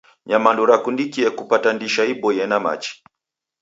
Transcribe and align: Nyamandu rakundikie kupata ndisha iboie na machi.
Nyamandu 0.27 0.61
rakundikie 0.69 1.27
kupata 1.37 1.69
ndisha 1.73 2.03
iboie 2.13 2.43
na 2.47 2.57
machi. 2.65 2.93